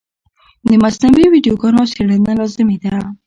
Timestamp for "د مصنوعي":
0.69-1.27